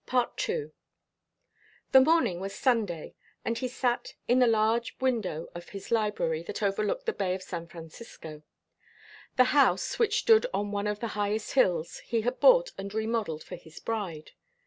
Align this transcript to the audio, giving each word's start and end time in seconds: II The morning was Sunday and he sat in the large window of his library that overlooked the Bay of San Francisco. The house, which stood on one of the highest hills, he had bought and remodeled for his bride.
II 0.11 0.71
The 1.91 2.01
morning 2.01 2.39
was 2.39 2.55
Sunday 2.55 3.13
and 3.45 3.59
he 3.59 3.67
sat 3.67 4.15
in 4.27 4.39
the 4.39 4.47
large 4.47 4.95
window 4.99 5.47
of 5.53 5.69
his 5.69 5.91
library 5.91 6.41
that 6.41 6.63
overlooked 6.63 7.05
the 7.05 7.13
Bay 7.13 7.35
of 7.35 7.43
San 7.43 7.67
Francisco. 7.67 8.41
The 9.35 9.43
house, 9.53 9.99
which 9.99 10.17
stood 10.21 10.47
on 10.55 10.71
one 10.71 10.87
of 10.87 11.01
the 11.01 11.09
highest 11.09 11.51
hills, 11.53 11.99
he 11.99 12.21
had 12.21 12.39
bought 12.39 12.71
and 12.79 12.91
remodeled 12.95 13.43
for 13.43 13.57
his 13.57 13.79
bride. 13.79 14.31